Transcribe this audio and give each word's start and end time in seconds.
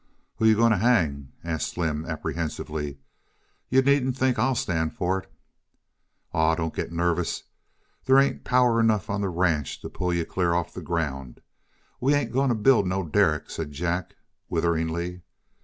"Who 0.37 0.45
yuh 0.47 0.55
goin' 0.55 0.71
t' 0.71 0.79
hang?" 0.79 1.31
asked 1.43 1.73
Slim, 1.73 2.07
apprehensively. 2.07 2.97
"Yuh 3.69 3.83
needn't 3.83 4.17
think 4.17 4.39
I'LL 4.39 4.55
stand 4.55 4.95
for 4.95 5.19
it." 5.21 5.31
"Aw, 6.33 6.55
don't 6.55 6.73
get 6.73 6.91
nervous. 6.91 7.43
There 8.05 8.17
ain't 8.17 8.43
power 8.43 8.79
enough 8.79 9.11
on 9.11 9.21
the 9.21 9.29
ranch 9.29 9.79
t' 9.79 9.89
pull 9.89 10.11
yuh 10.11 10.25
clear 10.25 10.55
of 10.55 10.73
the 10.73 10.81
ground. 10.81 11.39
We 11.99 12.15
ain't 12.15 12.31
going 12.33 12.49
to 12.49 12.55
build 12.55 12.87
no 12.87 13.03
derrick," 13.03 13.51
said 13.51 13.73
Jack, 13.73 14.15
witheringly. 14.49 15.21